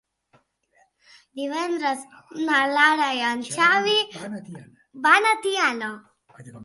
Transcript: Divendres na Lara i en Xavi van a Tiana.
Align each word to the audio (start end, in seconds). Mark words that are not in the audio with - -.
Divendres 1.39 2.01
na 2.47 2.61
Lara 2.71 3.09
i 3.17 3.21
en 3.33 3.43
Xavi 3.53 3.95
van 5.09 5.33
a 5.35 5.39
Tiana. 5.45 5.93